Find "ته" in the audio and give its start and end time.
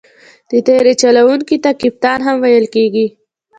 1.63-1.71